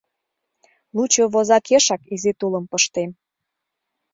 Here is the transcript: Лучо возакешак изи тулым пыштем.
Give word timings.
Лучо 0.95 1.23
возакешак 1.33 2.01
изи 2.13 2.31
тулым 2.39 2.65
пыштем. 2.71 3.11